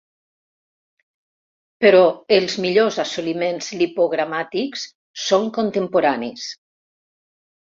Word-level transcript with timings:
Però 1.85 1.99
els 2.37 2.55
millors 2.63 2.97
assoliments 3.03 3.69
lipogramàtics 3.83 4.87
són 5.27 5.47
contemporanis. 5.61 6.49